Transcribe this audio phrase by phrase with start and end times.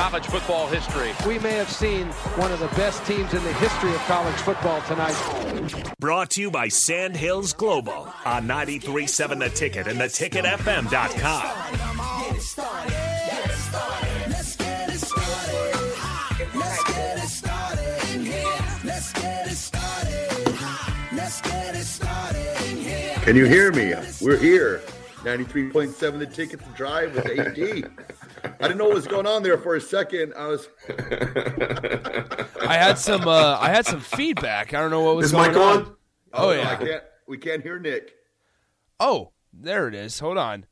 [0.00, 1.12] college football history.
[1.26, 2.06] We may have seen
[2.38, 5.14] one of the best teams in the history of college football tonight.
[5.98, 11.42] Brought to you by Sandhills Global on 93.7 The Ticket and theticketfm.com.
[23.22, 23.92] Can you hear me?
[24.22, 24.80] We're here.
[25.24, 27.90] 93.7 the ticket to drive with AD.
[28.44, 30.32] I didn't know what was going on there for a second.
[30.36, 34.74] I was I had some uh, I had some feedback.
[34.74, 35.76] I don't know what was Is going Mike on.
[35.82, 35.96] on?
[36.32, 36.76] Oh I yeah.
[36.76, 38.12] can't we can't hear Nick.
[38.98, 40.18] Oh, there it is.
[40.18, 40.66] Hold on.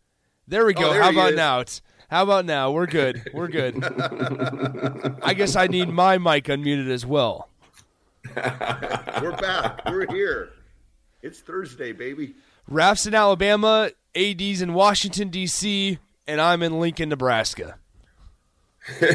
[0.47, 0.91] There we go.
[0.91, 1.37] Oh, there How about is.
[1.37, 1.61] now?
[1.61, 2.71] It's how about now?
[2.71, 3.23] We're good.
[3.35, 3.85] We're good.
[5.23, 7.49] I guess I need my mic unmuted as well.
[8.37, 9.83] We're back.
[9.87, 10.51] We're here.
[11.23, 12.35] It's Thursday, baby.
[12.67, 15.99] Raf's in Alabama, AD's in Washington D.C.,
[16.29, 17.79] and I'm in Lincoln, Nebraska.
[19.01, 19.13] hey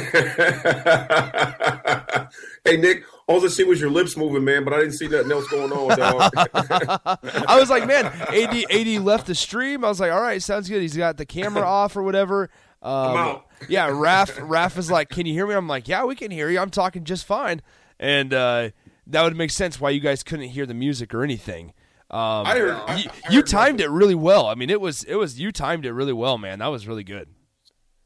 [2.78, 5.48] Nick, all I see was your lips moving, man, but I didn't see nothing else
[5.48, 6.32] going on, dog.
[7.48, 9.84] I was like, man, AD AD left the stream.
[9.84, 10.82] I was like, all right, sounds good.
[10.82, 12.52] He's got the camera off or whatever.
[12.84, 13.46] Um, I'm out.
[13.68, 15.56] Yeah, Raf Raf is like, can you hear me?
[15.56, 16.60] I'm like, yeah, we can hear you.
[16.60, 17.62] I'm talking just fine,
[18.00, 18.70] and uh,
[19.08, 21.74] that would make sense why you guys couldn't hear the music or anything.
[22.14, 22.72] Um, I heard.
[22.88, 24.46] I, you, I you heard timed it really well.
[24.46, 26.60] I mean, it was it was you timed it really well, man.
[26.60, 27.28] That was really good.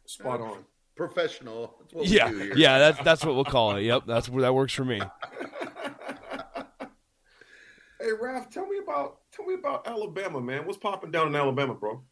[0.06, 0.63] spot on.
[0.95, 1.75] Professional.
[1.81, 2.53] That's what Yeah, we do here.
[2.57, 3.84] yeah, that's that's what we'll call it.
[3.84, 5.01] Yep, that's where that works for me.
[8.00, 10.66] Hey Ralph, tell me about tell me about Alabama, man.
[10.66, 12.03] What's popping down in Alabama, bro?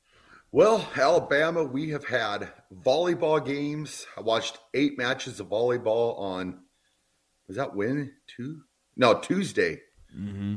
[0.52, 2.52] Well, Alabama, we have had
[2.84, 4.06] volleyball games.
[4.18, 6.60] I watched eight matches of volleyball on
[7.48, 8.14] was that when?
[8.28, 8.62] Two?
[8.98, 9.80] No, Tuesday.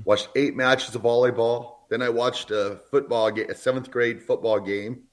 [0.04, 1.74] Watched eight matches of volleyball.
[1.91, 5.04] Then I watched a football game, a seventh grade football game.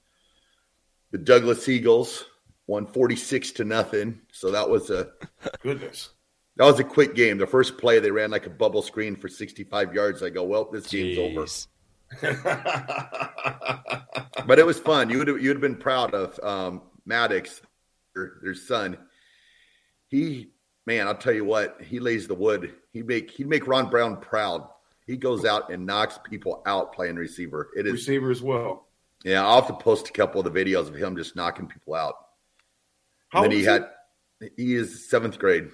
[1.10, 2.24] The Douglas Eagles
[2.66, 4.20] won forty six to nothing.
[4.32, 5.10] So that was a
[5.62, 6.10] Goodness.
[6.56, 7.38] that was a quick game.
[7.38, 10.22] The first play they ran like a bubble screen for sixty five yards.
[10.22, 11.46] I go, well, this game's over.
[14.46, 15.10] But it was fun.
[15.10, 17.60] You would have, you'd have been proud of um, Maddox,
[18.14, 18.96] their, their son.
[20.08, 20.50] He,
[20.86, 22.74] man, I'll tell you what, he lays the wood.
[22.92, 24.68] He make he'd make Ron Brown proud.
[25.06, 27.70] He goes out and knocks people out playing receiver.
[27.76, 28.88] It is, Receiver as well.
[29.24, 29.44] yeah.
[29.46, 32.14] I'll have to post a couple of the videos of him just knocking people out.
[33.28, 33.88] How And then he had,
[34.56, 35.68] he is seventh grade.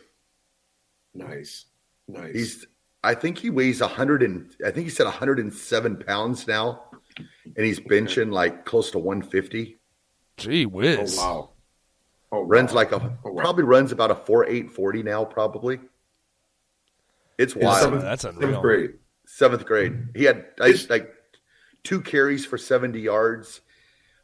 [1.15, 1.65] Nice.
[2.09, 2.35] Nice.
[2.35, 2.67] He's,
[3.03, 6.47] I think he weighs a hundred and, I think he said hundred and seven pounds
[6.47, 6.85] now,
[7.17, 9.79] and he's benching like close to one fifty.
[10.37, 11.17] Gee oh whiz.
[11.17, 11.52] wow.
[12.33, 12.45] Oh, wow.
[12.47, 13.43] runs like a Oh, wow.
[13.43, 15.79] probably runs about a four eight forty now probably
[17.39, 18.61] it's wild seventh, That's seventh unreal.
[18.61, 18.91] grade.
[19.27, 21.13] seventh grade he had I, like
[21.85, 23.61] two carries for 70 yards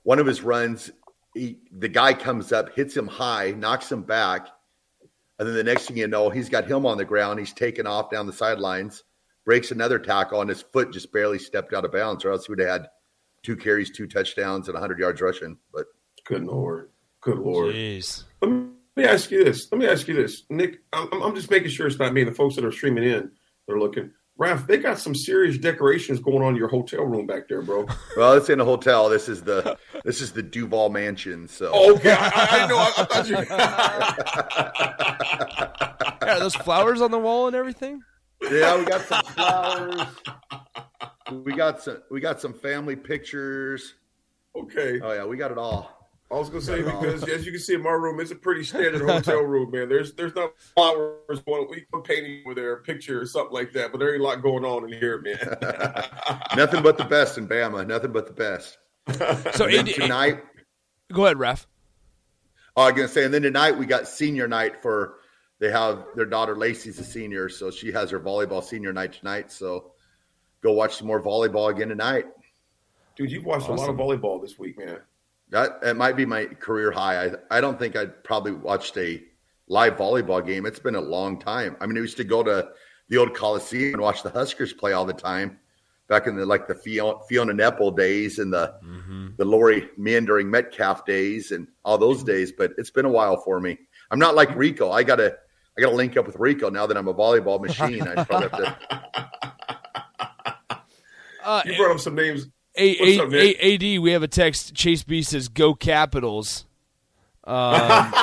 [0.04, 0.91] one of his runs
[1.34, 4.48] he the guy comes up hits him high knocks him back
[5.38, 7.86] and then the next thing you know he's got him on the ground he's taken
[7.86, 9.04] off down the sidelines
[9.44, 12.53] breaks another tackle and his foot just barely stepped out of bounds or else he
[12.53, 12.86] would have had
[13.42, 15.84] two carries two touchdowns and 100 yards rushing but
[16.24, 16.91] Good lord.
[17.28, 17.75] Good oh, lord.
[17.75, 18.25] Jeez.
[18.41, 19.71] Let me ask you this.
[19.71, 20.78] Let me ask you this, Nick.
[20.95, 22.25] I'm, I'm just making sure it's not me.
[22.25, 23.30] The folks that are streaming in,
[23.66, 24.13] they're looking.
[24.39, 27.86] Ralph, they got some serious decorations going on in your hotel room back there, bro.
[28.16, 32.13] well it's in a hotel this is the this is the duval mansion so okay,
[32.13, 32.78] I, I, I know.
[32.78, 33.36] I, I thought you.
[36.28, 38.03] Yeah, are those flowers on the wall and everything.
[38.51, 40.07] Yeah, we got some flowers.
[41.45, 43.95] We got some we got some family pictures.
[44.54, 45.01] Okay.
[45.03, 45.97] Oh yeah, we got it all.
[46.30, 48.63] I was gonna say because as you can see in my room, it's a pretty
[48.63, 49.89] standard hotel room, man.
[49.89, 53.98] There's there's not flowers, one we painting with their picture or something like that, but
[53.98, 55.39] there ain't a lot going on in here, man.
[56.57, 57.86] Nothing but the best in Bama.
[57.86, 58.77] Nothing but the best.
[59.54, 60.42] So And then AD, tonight,
[61.10, 61.66] go ahead, ref.
[62.77, 65.15] oh, I'm gonna say, and then tonight we got senior night for.
[65.60, 69.51] They have their daughter Lacey's a senior, so she has her volleyball senior night tonight.
[69.51, 69.92] So
[70.63, 72.27] go watch some more volleyball again tonight.
[73.16, 74.98] Dude, you've watched a lot of volleyball this week, man.
[75.50, 77.27] That it might be my career high.
[77.27, 79.22] I I don't think I'd probably watched a
[79.66, 80.66] live volleyball game.
[80.66, 81.77] It's been a long time.
[81.80, 82.68] I mean, I used to go to
[83.09, 85.59] the old Coliseum and watch the Huskers play all the time
[86.09, 88.74] back in the like the Fiona, Fiona Nepo days and the
[89.39, 92.53] the Lori meandering Metcalf days and all those days.
[92.53, 93.78] But it's been a while for me.
[94.10, 94.91] I'm not like Rico.
[94.91, 95.36] I gotta
[95.77, 98.03] I gotta link up with Rico now that I'm a volleyball machine.
[98.03, 98.77] I probably have to.
[101.45, 102.48] Uh, You brought up some names.
[102.78, 104.75] A- up, A- AD, we have a text.
[104.75, 106.66] Chase B says, "Go Capitals."
[107.45, 107.54] Um,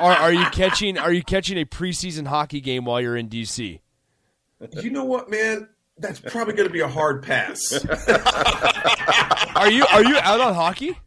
[0.00, 0.98] are, are you catching?
[0.98, 3.80] Are you catching a preseason hockey game while you're in DC?
[4.82, 5.68] You know what, man?
[5.98, 7.72] That's probably going to be a hard pass.
[9.54, 10.98] Are you Are you out on hockey?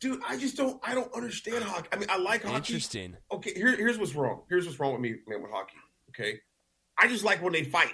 [0.00, 0.80] Dude, I just don't.
[0.82, 1.88] I don't understand hockey.
[1.92, 2.56] I mean, I like hockey.
[2.56, 3.16] Interesting.
[3.30, 4.42] Okay, here, here's what's wrong.
[4.48, 5.76] Here's what's wrong with me, man, with hockey.
[6.10, 6.40] Okay,
[6.98, 7.92] I just like when they fight.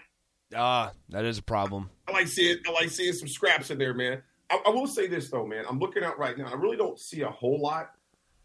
[0.55, 1.91] Ah, that is a problem.
[2.09, 2.59] I like seeing.
[2.67, 4.23] I like seeing some scraps in there, man.
[4.51, 5.65] I, I will say this though, man.
[5.69, 6.47] I'm looking out right now.
[6.47, 7.91] I really don't see a whole lot.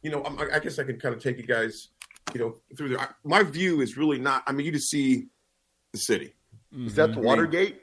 [0.02, 1.90] You know, I'm, I guess I can kind of take you guys,
[2.34, 3.00] you know, through there.
[3.00, 4.44] I, my view is really not.
[4.48, 5.28] I mean, you just see
[5.92, 6.34] the city.
[6.76, 7.82] Is that the Watergate?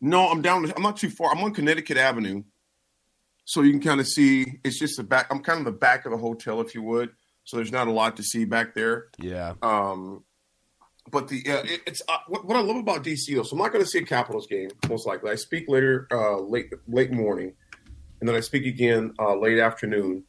[0.00, 0.70] No, I'm down.
[0.76, 1.32] I'm not too far.
[1.34, 2.42] I'm on Connecticut Avenue,
[3.46, 4.60] so you can kind of see.
[4.64, 5.28] It's just the back.
[5.30, 7.10] I'm kind of the back of the hotel, if you would.
[7.44, 9.06] So there's not a lot to see back there.
[9.18, 9.54] Yeah.
[9.62, 10.24] Um,
[11.10, 13.42] but the uh, it, it's uh, what, what I love about DC though.
[13.42, 15.30] So I'm not going to see a Capitals game most likely.
[15.30, 17.52] I speak later, uh, late late morning,
[18.20, 20.24] and then I speak again uh, late afternoon,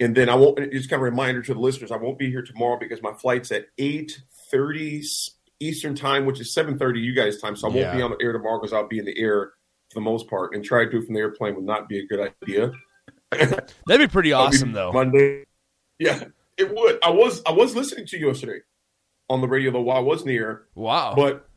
[0.00, 0.58] and then I won't.
[0.72, 3.12] Just kind of a reminder to the listeners, I won't be here tomorrow because my
[3.12, 4.20] flight's at eight
[4.50, 5.02] thirty
[5.60, 7.56] Eastern time, which is seven thirty you guys time.
[7.56, 7.96] So I won't Yeah.
[7.96, 9.52] be on the air tomorrow because I'll be in the air
[9.90, 11.98] for the most part, and try to do it from the airplane would not be
[12.00, 12.72] a good idea.
[13.30, 14.92] That'd be pretty That'd be awesome, though.
[14.92, 15.44] Monday.
[15.98, 16.24] Yeah,
[16.56, 16.98] it would.
[17.04, 18.60] I was I was listening to you yesterday
[19.34, 21.14] on the radio though while I was air, Wow.
[21.14, 21.48] but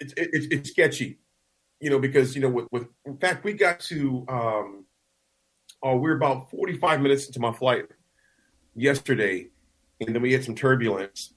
[0.00, 1.18] it's it's it's sketchy,
[1.80, 4.84] you know, because you know with, with in fact we got to um
[5.82, 7.86] oh we are about forty five minutes into my flight
[8.74, 9.48] yesterday,
[10.00, 11.34] and then we had some turbulence.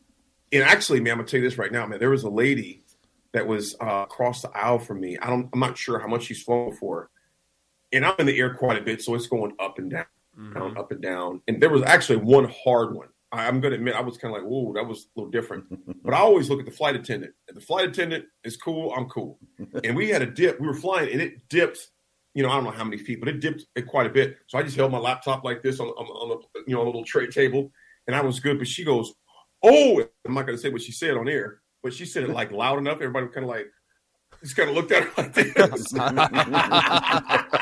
[0.51, 1.99] And actually, man, I'm gonna tell you this right now, man.
[1.99, 2.83] There was a lady
[3.33, 5.17] that was uh, across the aisle from me.
[5.17, 7.09] I don't, I'm not sure how much she's flown for,
[7.91, 10.05] and I'm in the air quite a bit, so it's going up and down,
[10.53, 11.41] down, up and down.
[11.47, 13.09] And there was actually one hard one.
[13.31, 15.65] I, I'm gonna admit, I was kind of like, "Whoa, that was a little different."
[16.03, 17.33] but I always look at the flight attendant.
[17.47, 19.39] If the flight attendant is cool, I'm cool.
[19.83, 20.59] and we had a dip.
[20.59, 21.91] We were flying, and it dipped.
[22.33, 24.37] You know, I don't know how many feet, but it dipped it quite a bit.
[24.47, 26.85] So I just held my laptop like this on, on, on a you know a
[26.85, 27.71] little tray table,
[28.07, 28.57] and I was good.
[28.57, 29.13] But she goes,
[29.63, 32.29] "Oh," I'm not going to say what she said on air, but she said it
[32.29, 32.95] like loud enough.
[32.95, 33.67] Everybody kind of like
[34.43, 35.93] just kind of looked at her like this.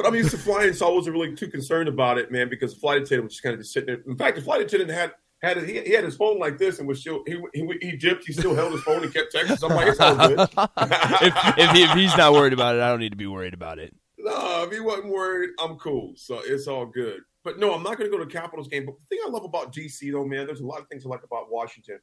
[0.11, 2.79] I'm used to flying, so I wasn't really too concerned about it, man, because the
[2.79, 4.03] flight attendant was just kind of just sitting there.
[4.07, 6.87] In fact, the flight attendant had had he, he had his phone like this and
[6.87, 8.25] was still he, he he dipped.
[8.25, 9.57] He still held his phone and kept texting.
[9.57, 10.39] So I'm like, it's all good.
[10.77, 13.53] if, if, he, if he's not worried about it, I don't need to be worried
[13.53, 13.95] about it.
[14.19, 16.13] No, if he wasn't worried, I'm cool.
[16.15, 17.21] So it's all good.
[17.43, 18.85] But no, I'm not going to go to Capitals game.
[18.85, 21.09] But the thing I love about DC, though, man, there's a lot of things I
[21.09, 21.99] like about Washington,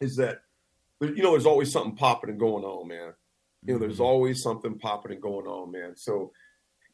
[0.00, 0.40] is that
[1.00, 3.12] you know there's always something popping and going on, man.
[3.64, 4.02] You know, there's mm-hmm.
[4.02, 5.96] always something popping and going on, man.
[5.96, 6.32] So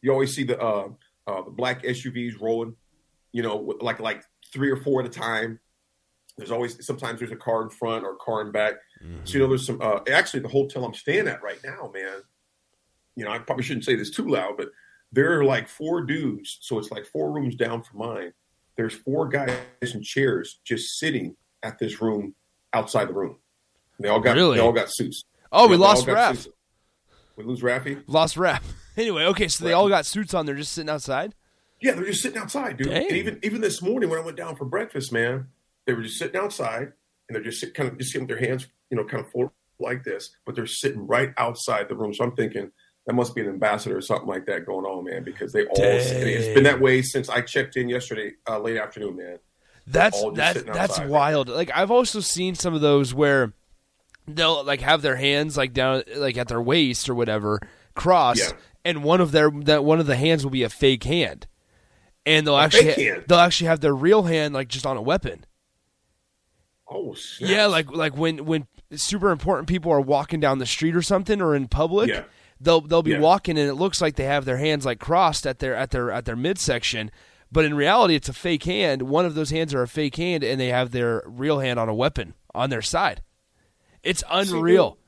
[0.04, 0.88] you always see the uh,
[1.26, 2.76] uh, the black SUVs rolling,
[3.32, 5.58] you know, like like three or four at a time.
[6.36, 8.74] There's always sometimes there's a car in front or a car in back.
[9.24, 9.80] So you know, there's some.
[9.80, 12.18] Uh, actually, the hotel I'm staying at right now, man.
[13.16, 14.68] You know, I probably shouldn't say this too loud, but
[15.10, 16.58] there are like four dudes.
[16.60, 18.32] So it's like four rooms down from mine.
[18.76, 22.34] There's four guys in chairs just sitting at this room
[22.74, 23.38] outside the room.
[24.00, 24.58] They all got Really?
[24.58, 25.24] they all got suits.
[25.50, 26.48] Oh, we Yeah, they all lost Raph.
[27.36, 28.02] We lose Raffy.
[28.06, 28.62] Lost rap.
[28.96, 30.46] Anyway, okay, so they all got suits on.
[30.46, 31.34] They're just sitting outside.
[31.80, 32.88] Yeah, they're just sitting outside, dude.
[32.88, 33.08] Dang.
[33.08, 35.48] And even even this morning when I went down for breakfast, man,
[35.86, 36.92] they were just sitting outside
[37.28, 39.30] and they're just sit, kind of just sitting with their hands, you know, kind of
[39.30, 42.14] forward like this, but they're sitting right outside the room.
[42.14, 42.70] So I'm thinking
[43.06, 45.74] that must be an ambassador or something like that going on, man, because they all
[45.76, 49.38] it's been that way since I checked in yesterday uh, late afternoon, man.
[49.86, 51.10] That's all just that, sitting that's outside.
[51.10, 51.48] wild.
[51.48, 53.52] Like I've also seen some of those where
[54.26, 57.60] they'll like have their hands like down like at their waist or whatever
[57.94, 58.56] crossed, Yeah.
[58.84, 61.46] And one of their that one of the hands will be a fake hand,
[62.26, 63.24] and they'll actually fake hand?
[63.28, 65.44] they'll actually have their real hand like just on a weapon.
[66.88, 67.50] Oh, snap.
[67.50, 71.40] Yeah, like like when when super important people are walking down the street or something
[71.40, 72.24] or in public, Yeah.
[72.60, 73.20] they'll they'll be Yeah.
[73.20, 76.10] walking and it looks like they have their hands like crossed at their at their
[76.10, 77.10] at their midsection,
[77.50, 79.02] but in reality it's a fake hand.
[79.02, 81.88] One of those hands are a fake hand, and they have their real hand on
[81.88, 83.22] a weapon on their side.
[84.02, 84.98] It's unreal.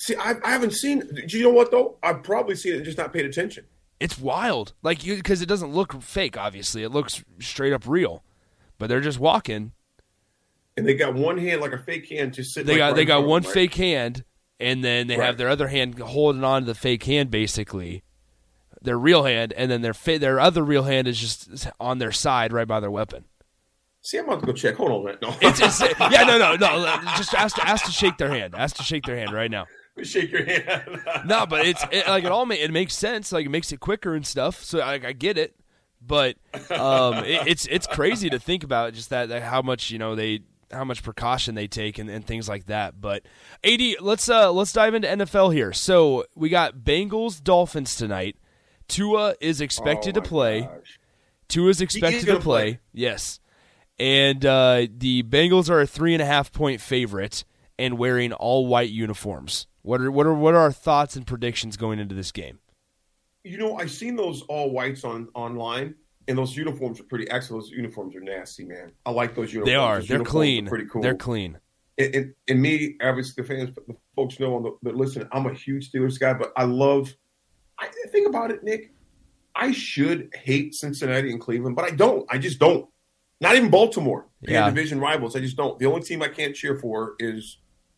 [0.00, 1.00] See, I, I haven't seen.
[1.26, 1.96] Do you know what though?
[2.02, 3.64] I've probably seen it, and just not paid attention.
[4.00, 6.36] It's wild, like you because it doesn't look fake.
[6.38, 8.22] Obviously, it looks straight up real,
[8.78, 9.72] but they're just walking.
[10.76, 12.68] And they got one hand like a fake hand just sitting.
[12.68, 13.52] They like, got right they got one right?
[13.52, 14.22] fake hand,
[14.60, 15.26] and then they Right.
[15.26, 18.04] have their other hand holding on to the fake hand, basically.
[18.80, 22.12] Their real hand, and then their fa- their other real hand is just on their
[22.12, 23.24] side, right by their weapon.
[24.02, 24.76] See, I'm about to go check.
[24.76, 25.22] Hold on a minute.
[25.22, 27.00] No, It's, it's yeah, no, no, no.
[27.16, 28.54] Just ask to ask to shake their hand.
[28.56, 29.66] Ask to shake their hand right now.
[30.04, 31.00] shake your hand.
[31.26, 33.32] No, but it's it, like it all ma- it makes sense.
[33.32, 34.62] Like it makes it quicker and stuff.
[34.62, 35.54] So like I get it,
[36.00, 36.36] but
[36.70, 40.14] um, it, it's it's crazy to think about just that, that how much you know
[40.14, 40.40] they
[40.70, 43.00] how much precaution they take and, and things like that.
[43.00, 43.24] But
[43.64, 45.72] AD, let's uh let's dive into NFL here.
[45.72, 48.36] So we got Bengals Dolphins tonight.
[48.86, 50.60] Tua is expected Oh to play.
[50.62, 50.98] gosh.
[51.48, 52.72] Tua is expected to gonna play.
[52.74, 52.80] play.
[52.92, 53.40] Yes.
[53.98, 57.44] And uh, the Bengals are a three and a half point favorite
[57.78, 59.66] and wearing all white uniforms.
[59.88, 62.58] What are what are what are our thoughts and predictions going into this game?
[63.42, 65.94] You know, I've seen those all whites on online,
[66.28, 67.62] and those uniforms are pretty excellent.
[67.64, 68.92] Those uniforms are nasty, man.
[69.06, 69.70] I like those uniforms.
[69.70, 69.98] They are.
[70.00, 70.66] Those They're clean.
[70.66, 71.00] pretty cool.
[71.00, 71.58] They're clean.
[71.96, 75.26] and, and, and me, obviously, the fans, the folks know on the, that listen.
[75.32, 77.16] I'm a huge Steelers guy, but I love.
[77.78, 78.92] I think about it, Nick.
[79.56, 82.26] I should hate Cincinnati and Cleveland, but I don't.
[82.30, 82.86] I just don't.
[83.40, 84.68] Not even Baltimore, Yeah.
[84.68, 85.34] division rivals.
[85.34, 85.78] I just don't.
[85.78, 87.56] The only team I can't cheer for is,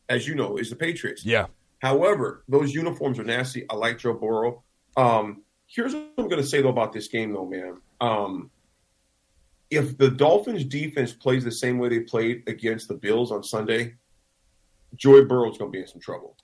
[0.08, 1.26] as you know, is the Patriots.
[1.26, 1.46] Yeah.
[1.80, 3.66] However, those uniforms are nasty.
[3.68, 4.62] I like Joe Burrow.
[4.96, 7.80] Um, here's what I'm going to say though about this game, though, man.
[8.00, 8.50] Um,
[9.70, 13.94] if the Dolphins defense plays the same way they played against the Bills on Sunday,
[14.96, 16.36] Joy Burrow's going to be in some trouble.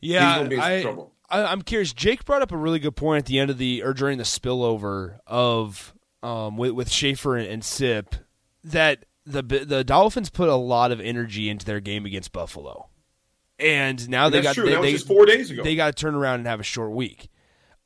[0.00, 1.12] Yeah, gonna be in some I, trouble.
[1.28, 1.92] I, I'm curious.
[1.92, 4.24] Jake brought up a really good point at the end of the or during the
[4.24, 8.14] spillover of um, with, with Schaefer and, and Sip
[8.64, 12.88] that the the Dolphins put a lot of energy into their game against Buffalo,
[13.58, 14.64] and now And they that's got true.
[14.66, 15.62] they, That was they- just four days ago.
[15.62, 17.28] They got to turn around and have a short week.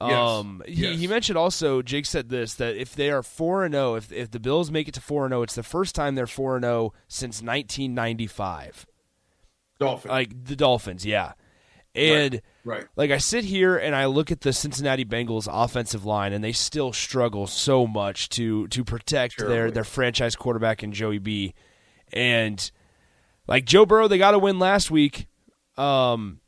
[0.01, 0.13] Yes.
[0.13, 0.99] Um, he, Yes.
[0.99, 4.31] he mentioned also Jake said this that if they are four and zero, if if
[4.33, 6.65] the Bills make it to four and zero, it's the first time they're four and
[6.65, 8.85] zero since 1995
[9.79, 10.11] Dolphins.
[10.11, 11.33] like the Dolphins, yeah.
[11.95, 12.85] And right.
[12.97, 16.53] like I sit here and I look at the Cincinnati Bengals offensive line and they
[16.53, 21.55] still struggle so much to to protect their their franchise quarterback and Joey B.
[22.13, 22.71] And
[23.47, 25.27] like Joe Burrow, they got to win last week.
[25.77, 26.41] Um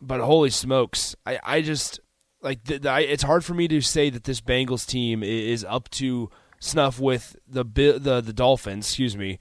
[0.00, 2.00] but holy smokes, I I just
[2.42, 5.26] like the, the, I, it's hard for me to say that this Bengals team i-
[5.26, 9.38] is up to snuff with the the the Dolphins, excuse me,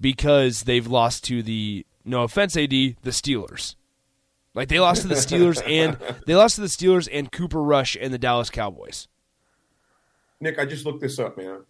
[0.00, 3.76] because they've lost to the no offense, AD, the Steelers.
[4.54, 5.96] Like they lost to the Steelers and
[6.26, 9.08] they lost to the Steelers and Cooper Rush and the Dallas Cowboys.
[10.40, 11.60] Nick, I just looked this up, man.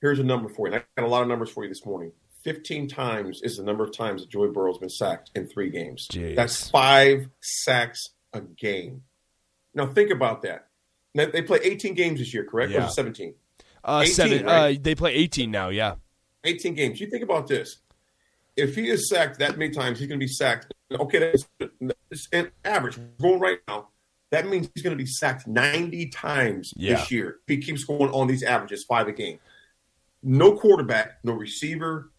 [0.00, 0.76] Here's a number for you.
[0.76, 2.12] I got a lot of numbers for you this morning.
[2.44, 6.06] 15 times is the number of times that Joey Burrow's been sacked in three games.
[6.10, 6.36] Jeez.
[6.36, 9.02] That's five sacks a game.
[9.74, 10.68] Now, think about that.
[11.14, 12.72] Now, they play 18 games this year, correct?
[12.72, 12.86] Yeah.
[12.86, 13.34] is 17?
[13.84, 14.46] Uh, 18, seven.
[14.46, 14.76] right?
[14.76, 15.68] Uh, they play 18 now.
[15.70, 15.94] Yeah.
[16.44, 17.00] 18 games.
[17.00, 17.78] You think about this.
[18.56, 20.72] If he is sacked that many times, he's going to be sacked.
[20.90, 21.46] Okay, that's,
[22.08, 22.98] that's an average.
[23.20, 23.88] Going right now,
[24.30, 26.94] that means he's going to be sacked 90 times Yeah.
[26.96, 27.38] this year.
[27.46, 29.38] If he keeps going on these averages, five a game.
[30.22, 32.10] No quarterback, no receiver.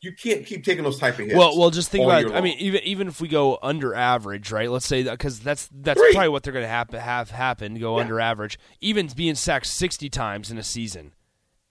[0.00, 1.34] You can't keep taking those type of hits.
[1.34, 2.24] Well, well, just think about.
[2.24, 2.32] It.
[2.32, 4.70] I mean, even even if we go under average, right?
[4.70, 6.12] Let's say that because that's that's Three.
[6.12, 7.74] probably what they're going to happen have happen.
[7.80, 8.02] Go Yeah.
[8.04, 8.58] under average.
[8.80, 11.14] Even being sacked 60 times in a season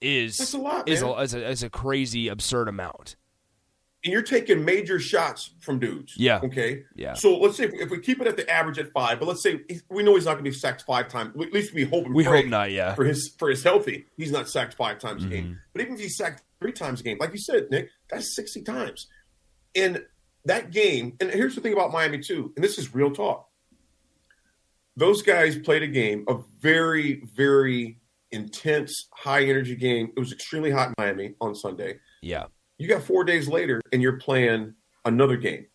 [0.02, 3.16] is That's a lot, is a, is a is a crazy absurd amount.
[4.08, 6.14] And you're taking major shots from dudes.
[6.16, 6.40] Yeah.
[6.42, 6.84] Okay.
[6.96, 7.12] Yeah.
[7.12, 9.42] So let's say if, if we keep it at the average at five, but let's
[9.42, 9.60] say
[9.90, 11.34] we know he's not going to be sacked five times.
[11.38, 12.08] At least we hope.
[12.08, 12.94] We hope not, yeah.
[12.94, 15.34] For his for his healthy, he's not sacked five times a Mm-hmm.
[15.34, 15.58] game.
[15.74, 18.62] But even if he's sacked three times a game, like you said, Nick, that's sixty
[18.62, 19.06] times.
[19.76, 20.02] And
[20.46, 23.46] that game, and here's the thing about Miami too, and this is real talk.
[24.96, 28.00] Those guys played a game, a very, very
[28.32, 30.12] intense, high energy game.
[30.16, 31.98] It was extremely hot in Miami on Sunday.
[32.22, 32.46] Yeah.
[32.78, 35.66] You got four days later, and you're playing another game.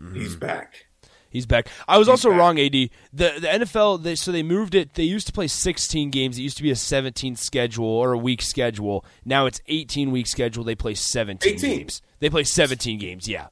[0.00, 0.14] Mm-hmm.
[0.16, 0.86] He's back.
[1.30, 1.68] He's back.
[1.86, 2.38] I was He's also back.
[2.38, 2.72] wrong, AD.
[2.72, 4.94] The the NFL, they, so they moved it.
[4.94, 6.38] They used to play 16 games.
[6.38, 9.04] It used to be a 17 schedule or a week schedule.
[9.24, 10.64] Now it's 18 week schedule.
[10.64, 11.78] They play 17 18.
[11.78, 12.02] games.
[12.20, 13.28] They play 17 games.
[13.28, 13.48] Yeah.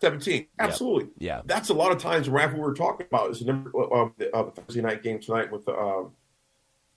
[0.00, 0.48] 17.
[0.58, 1.10] Absolutely.
[1.18, 1.42] Yeah.
[1.44, 4.34] That's a lot of times, what we were talking about is the number of the,
[4.34, 6.10] of the Thursday night game tonight with the, um,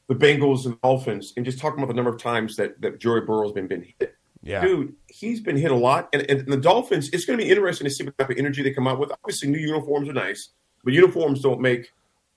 [0.07, 3.22] the Bengals and Dolphins, and just talking about the number of times that, that Joey
[3.22, 4.14] Burrow's been, been hit.
[4.45, 4.61] Yeah.
[4.61, 6.07] Dude, he's been hit a lot.
[6.13, 8.61] And, and the Dolphins, it's going to be interesting to see what type of energy
[8.63, 9.11] they come out with.
[9.11, 10.49] Obviously, new uniforms are nice.
[10.83, 11.91] but uniforms don't make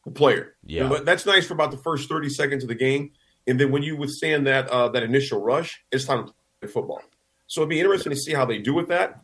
[0.07, 0.55] a player.
[0.65, 0.89] Yeah.
[0.89, 3.13] But that's nice for about the first 30 seconds of the game.
[3.47, 7.03] And then when you withstand that uh, that initial rush, it's time to play football.
[7.47, 9.21] So it'd be interesting to see how they do with that.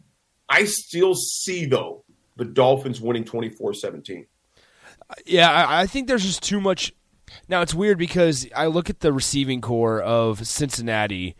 [0.49, 2.05] I still see, though,
[2.37, 4.27] the Dolphins winning 24 17.
[5.27, 6.93] Yeah, I, I think there's just too much.
[7.49, 11.37] Now it's weird because I look at the receiving core of Cincinnati,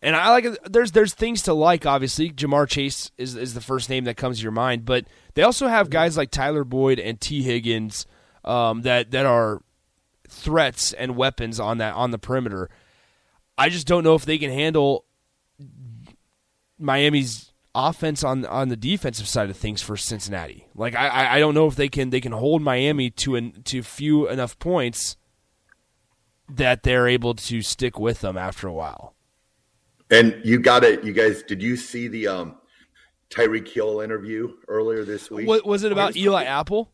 [0.00, 1.84] and I like there's there's things to like.
[1.84, 5.42] Obviously, Ja'Marr Chase is is the first name that comes to your mind, but they
[5.42, 8.06] also have guys like Tyler Boyd and Tee Higgins
[8.44, 9.62] um, that that are
[10.28, 12.70] threats and weapons on that on the perimeter.
[13.56, 15.04] I just don't know if they can handle
[16.78, 20.68] Miami's offense on on the defensive side of things for Cincinnati.
[20.76, 23.82] Like I I don't know if they can they can hold Miami to an to
[23.82, 25.16] few enough points
[26.48, 29.14] that they're able to stick with them after a while.
[30.10, 31.04] And you got it.
[31.04, 32.56] You guys, did you see the um,
[33.30, 35.46] Tyreek Hill interview earlier this week?
[35.46, 36.92] What was it about Eli Apple?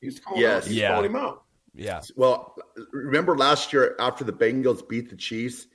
[0.00, 0.64] He's calling, Yes.
[0.64, 0.88] out, he's Yeah.
[0.94, 1.42] calling him out.
[1.74, 2.00] Yeah.
[2.16, 2.56] Well,
[2.92, 5.68] remember last year after the Bengals beat the Chiefs,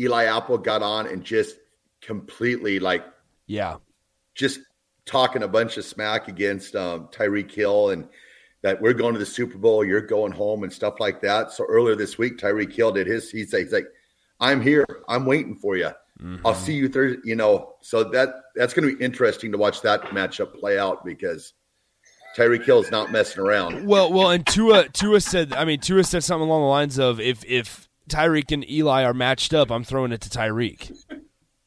[0.00, 1.56] Eli Apple got on and just
[2.00, 3.04] completely like
[3.46, 3.76] Yeah.
[4.34, 4.60] just
[5.06, 8.08] talking a bunch of smack against um, Tyreek Hill and
[8.62, 11.50] that we're going to the Super Bowl, you're going home and stuff like that.
[11.52, 13.30] So earlier this week, Tyreek Hill did his.
[13.30, 13.86] He's like, he's like,
[14.40, 14.86] I'm here.
[15.08, 15.90] I'm waiting for you.
[16.20, 16.46] Mm-hmm.
[16.46, 17.20] I'll see you Thursday.
[17.24, 21.04] You know, so that that's going to be interesting to watch that matchup play out
[21.04, 21.54] because
[22.36, 23.86] Tyreek Hill is not messing around.
[23.86, 27.20] Well, well, and Tua Tua said, I mean, Tua said something along the lines of,
[27.20, 30.94] if if Tyreek and Eli are matched up, I'm throwing it to Tyreek.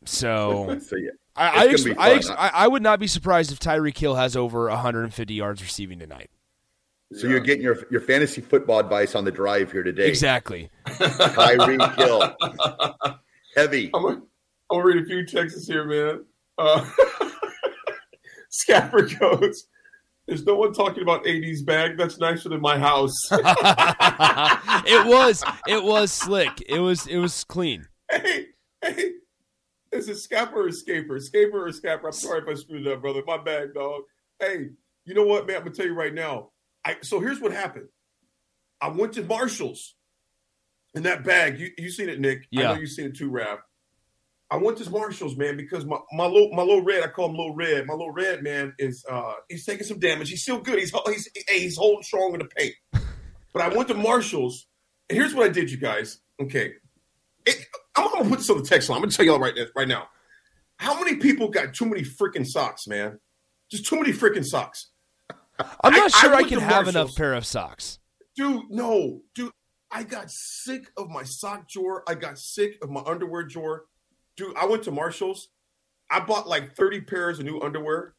[0.06, 3.60] So So yeah, I I, ex- I, ex- I I would not be surprised if
[3.60, 6.30] Tyreek Hill has over 150 yards receiving tonight.
[7.12, 10.08] So you're getting your your fantasy football advice on the drive here today.
[10.08, 10.70] Exactly.
[10.88, 12.36] Tyreek Hill,
[13.56, 13.90] heavy.
[13.94, 14.24] I'm gonna, I'm
[14.72, 16.26] gonna read a few texts here, man.
[16.58, 16.90] Uh,
[18.50, 19.68] Scapper goes,
[20.28, 21.98] "There's no one talking about 80s bag.
[21.98, 26.64] That's nicer than my house." it was it was slick.
[26.68, 27.86] It was it was clean.
[28.10, 28.48] hey,
[28.84, 29.12] hey,
[29.92, 31.20] is it Scapper or Scaper?
[31.20, 32.08] Scaper or Scapper?
[32.08, 33.22] I'm sorry if I screwed it up, brother.
[33.26, 34.02] My bad, dog.
[34.40, 34.70] Hey,
[35.06, 35.58] you know what, man?
[35.58, 36.50] I'm gonna tell you right now.
[36.86, 37.88] I so here's what happened.
[38.82, 39.96] I went to Marshalls,
[40.94, 41.60] and that bag.
[41.60, 42.48] You you seen it, Nick?
[42.56, 43.60] I know you seen it too, Rav.
[44.52, 47.04] I went to Marshalls, man, because my my little my little red.
[47.04, 47.88] I call him little red.
[47.88, 50.30] My little red man is uh he's taking some damage.
[50.30, 50.78] He's still good.
[50.80, 52.76] He's he's he's holding strong in the paint.
[53.54, 54.68] But I went to Marshalls,
[55.10, 56.20] and here's what I did, you guys.
[56.42, 56.74] Okay,
[57.46, 57.66] it,
[57.96, 58.98] I'm gonna put this on the text line.
[58.98, 60.08] I'm gonna tell y'all right now, right now.
[60.78, 63.20] How many people got too many freaking socks, man?
[63.72, 64.92] Just too many freaking socks,
[65.60, 68.00] I'm not I- I sure I, went can have enough pair of socks.
[68.36, 68.70] dude.
[68.70, 69.52] No, dude.
[69.92, 72.04] I got sick of my sock drawer.
[72.08, 73.86] I got sick of my underwear drawer,
[74.36, 74.56] dude.
[74.58, 75.50] I went to Marshalls.
[76.10, 78.16] I bought like 30 pairs of new underwear.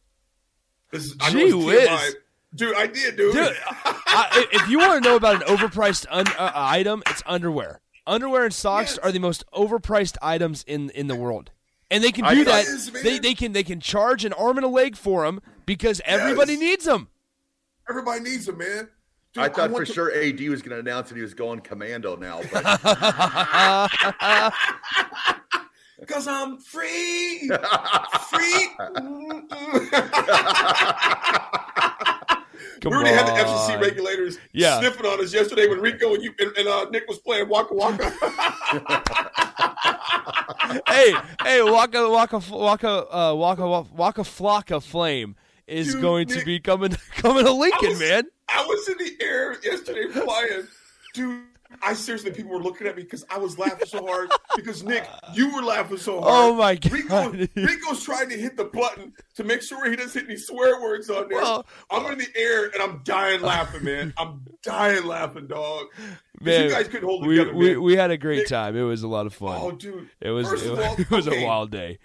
[0.92, 1.88] This is I Gee it's whiz.
[1.88, 2.10] TMI.
[2.54, 2.76] dude.
[2.76, 3.34] I did, dude.
[3.34, 7.80] Dude, I, if you want to know about an overpriced un, uh, item, it's underwear.
[8.06, 8.98] Underwear and socks Yes.
[8.98, 11.50] are the most overpriced items in in the world,
[11.90, 12.64] and they can do that.
[12.66, 16.00] Yes, they they can they can charge an arm and a leg for them because
[16.04, 16.60] everybody Yes.
[16.60, 17.08] needs them.
[17.88, 18.88] Everybody needs them, man.
[19.32, 21.60] Dude, I thought for to- sure AD was going to announce that he was going
[21.60, 22.64] commando now, but
[26.06, 27.48] Cause I'm free,
[28.30, 28.68] free.
[32.80, 33.32] Come we already had the.
[33.32, 34.78] FCC regulators Yeah.
[34.80, 37.72] sniffing on us yesterday when Rico and you and, and uh, Nick was playing Waka
[37.74, 38.10] Waka.
[40.88, 45.36] hey, hey, Waka Waka Waka uh, Waka Waka Flocka Flame
[45.66, 48.24] is Dude, going to be coming coming to Lincoln, was- man.
[48.48, 50.68] I was in the air yesterday flying,
[51.14, 51.42] dude.
[51.83, 54.31] I seriously, people were looking at me because I was laughing so hard.
[54.55, 56.31] Because Nick, you were laughing so hard.
[56.33, 57.48] Oh my Rico, god.
[57.57, 61.11] Rico's trying to hit the button to make sure he doesn't hit any swear words
[61.11, 61.38] on there.
[61.40, 64.14] Well- I'm in the air and I'm dying laughing, man.
[64.16, 65.87] I'm dying laughing, dog.
[66.40, 67.83] Man, you guys couldn't hold we, together, we man.
[67.83, 68.77] we had a great Nick- time.
[68.77, 69.59] It was a lot of fun.
[69.61, 70.09] Oh, dude.
[70.20, 71.42] it was it, all, it was okay.
[71.42, 71.98] a wild day.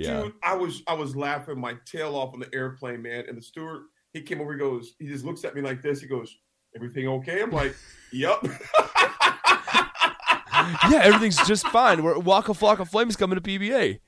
[0.00, 0.22] Yeah.
[0.22, 3.24] Dude, I was I was laughing my tail off on the airplane, man.
[3.28, 3.82] And the steward,
[4.14, 6.00] he came over, he goes, he just looks at me like this.
[6.00, 6.34] He goes,
[6.74, 7.42] Everything okay?
[7.42, 7.74] I'm like,
[8.12, 8.38] Yep.
[10.90, 12.02] yeah, everything's just fine.
[12.02, 14.00] We're Waka Flocka Flame's coming to PBA.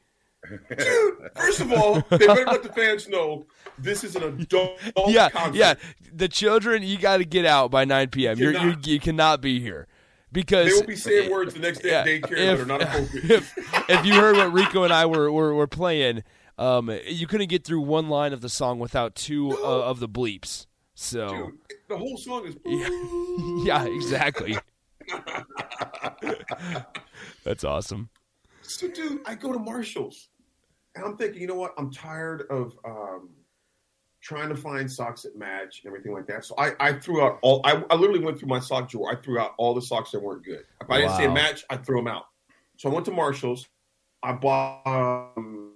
[0.76, 3.46] Dude, first of all, they better let the fans know
[3.78, 5.54] this is an adult yeah, concert.
[5.54, 5.74] yeah.
[6.12, 8.38] The children, you got to get out by 9 p.m.
[8.38, 9.86] You're, you you cannot be here
[10.32, 13.30] because They will be saying words the next day at daycare that are not appropriate.
[13.30, 13.54] If,
[13.88, 16.24] if you heard what Rico and I were were, were playing,
[16.58, 20.08] um, you couldn't get through one line of the song without two uh, of the
[20.08, 20.66] bleeps.
[20.94, 22.56] So Dude, the whole song is
[23.64, 24.56] yeah, exactly.
[27.44, 28.08] That's awesome.
[28.62, 30.28] So, dude, I go to Marshalls,
[30.94, 31.72] and I'm thinking, you know what?
[31.76, 33.30] I'm tired of um,
[34.22, 36.44] trying to find socks that match and everything like that.
[36.44, 37.60] So I, I threw out all.
[37.64, 39.12] I, I literally went through my sock drawer.
[39.12, 40.64] I threw out all the socks that weren't good.
[40.80, 42.24] If I didn't see a match, I threw them out.
[42.78, 43.68] So I went to Marshalls.
[44.22, 45.72] I bought um,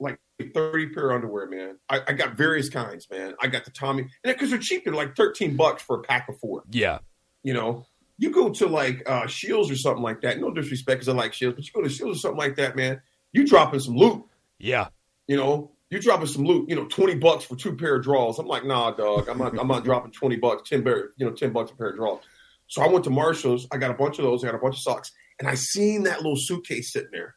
[0.00, 0.18] like
[0.54, 1.78] 30 pair of underwear, man.
[1.90, 3.34] I, I got various kinds, man.
[3.40, 6.28] I got the Tommy, and because they're cheap, they're like 13 bucks for a pack
[6.28, 6.64] of four.
[6.70, 6.98] Yeah.
[7.42, 10.40] You know, you go to like uh Shields or something like that.
[10.40, 12.76] No disrespect, because I like Shields, but you go to Shields or something like that,
[12.76, 13.02] man.
[13.32, 14.24] You dropping some loot.
[14.58, 14.88] Yeah.
[15.26, 16.68] You know, you dropping some loot.
[16.68, 18.38] You know, 20 bucks for two pair of draws.
[18.38, 19.28] I'm like, nah, dog.
[19.28, 19.58] I'm not.
[19.58, 21.10] I'm not dropping 20 bucks, 10 pair.
[21.16, 22.20] You know, 10 bucks a pair of draws.
[22.66, 23.66] So I went to Marshalls.
[23.72, 24.44] I got a bunch of those.
[24.44, 27.34] I got a bunch of socks, and I seen that little suitcase sitting there,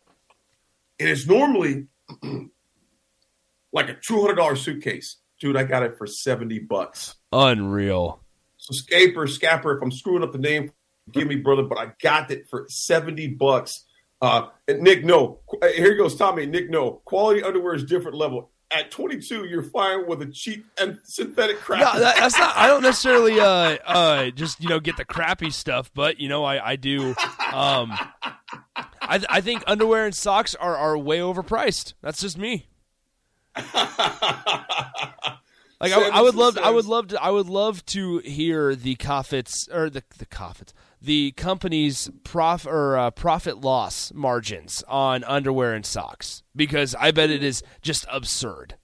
[0.99, 1.87] and it's normally
[3.73, 5.17] like a two hundred dollar suitcase.
[5.41, 7.15] Dude, I got it for 70 bucks.
[7.31, 8.21] Unreal.
[8.57, 10.71] So Scaper, Scapper, if I'm screwing up the name,
[11.11, 13.85] give me brother, but I got it for 70 bucks.
[14.21, 15.39] Uh, Nick, no.
[15.75, 16.45] Here goes Tommy.
[16.45, 17.01] Nick, no.
[17.05, 18.51] Quality underwear is different level.
[18.69, 21.81] At 22, you're fine with a cheap and synthetic crap.
[21.81, 22.55] No, that, that's not.
[22.55, 26.45] I don't necessarily uh uh just you know get the crappy stuff, but you know
[26.45, 27.09] I I do.
[27.53, 27.91] Um,
[29.01, 31.95] I I think underwear and socks are are way overpriced.
[32.01, 32.67] That's just me.
[35.81, 38.93] Like I, I would love, I would love to, I would love to hear the
[38.95, 45.73] Coffets or the the Coffets, the company's prof or uh, profit loss margins on underwear
[45.73, 48.75] and socks because I bet it is just absurd.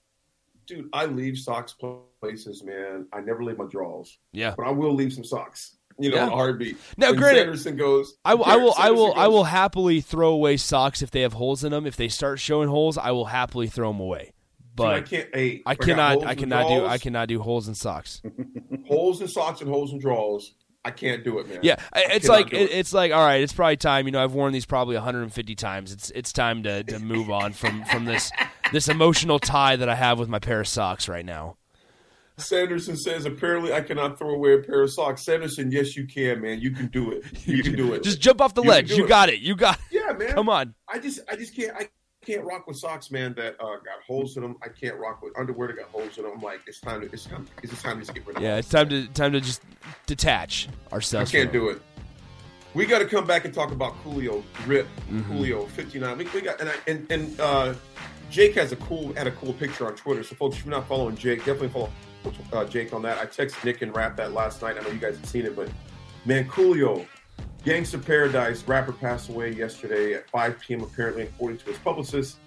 [0.65, 1.75] Dude, I leave socks
[2.21, 3.05] places, man.
[3.13, 4.17] I never leave my drawers.
[4.33, 4.53] Yeah.
[4.57, 5.75] But I will leave some socks.
[5.99, 6.29] You know, Yeah.
[6.29, 6.77] heartbeat.
[6.97, 8.15] Now, When granted, Sanderson goes.
[8.25, 11.33] I will, I will, I will, I will happily throw away socks if they have
[11.33, 11.87] holes in them.
[11.87, 14.33] If they start showing holes, I will happily throw them away.
[14.75, 16.85] But I can't- hey, I cannot, I cannot do.
[16.85, 18.21] I cannot do holes in socks.
[18.87, 20.53] holes in socks and holes in drawers.
[20.87, 21.59] I can't do it, man.
[21.61, 24.05] Yeah, it's like it, it's like all right, it's probably time.
[24.05, 25.91] You know, I've worn these probably 150 times.
[25.91, 28.31] It's it's time to, to move on from from this
[28.71, 31.57] this emotional tie that I have with my pair of socks right now.
[32.37, 35.23] Sanderson says, apparently I cannot throw away a pair of socks.
[35.23, 36.61] Sanderson, yes, you can, man.
[36.61, 37.25] You can do it.
[37.47, 38.03] You can do it.
[38.03, 38.91] Just jump off the You ledge.
[38.91, 39.09] You it.
[39.09, 39.39] got it.
[39.39, 39.79] You got.
[39.91, 40.33] Yeah, man.
[40.33, 40.75] Come on.
[40.87, 41.89] I just, I just can't, I
[42.27, 43.33] can't rock with socks, man.
[43.35, 44.57] That uh, got holes in them.
[44.61, 46.33] I can't rock with underwear that got holes in them.
[46.35, 48.43] I'm like, it's time to, it's time, it's time to just get rid of.
[48.43, 49.61] Yeah, it's time to time to just
[50.05, 51.33] detach ourselves.
[51.33, 51.81] I can't do it.
[52.73, 55.23] We got to come back and talk about Coolio, Rip, Mhm.
[55.23, 56.17] Coolio, 59.
[56.17, 57.73] We, we got, and I, and and uh,
[58.29, 60.21] Jake has a cool had a cool picture on Twitter.
[60.23, 61.89] So folks, if you're not following Jake, definitely follow
[62.53, 63.17] uh, Jake on that.
[63.19, 64.75] I texted Nick and Rap that last night.
[64.77, 65.69] I know you guys have seen it, but
[66.25, 67.05] man, Coolio,
[67.67, 70.83] Gangsta Paradise rapper passed away yesterday at 5 p.m.
[70.83, 72.37] Apparently, according to his publicist.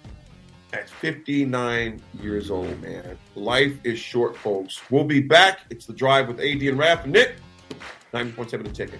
[0.73, 3.19] At 59 years old, man.
[3.35, 4.81] Life is short, folks.
[4.89, 5.59] We'll be back.
[5.69, 7.35] It's the drive with AD and Rap and Nick.
[8.15, 8.99] 90.7 the ticket.